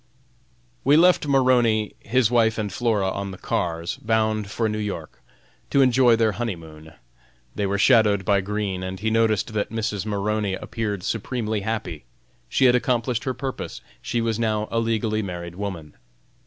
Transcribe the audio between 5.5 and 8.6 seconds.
to enjoy their honey moon. They were shadowed by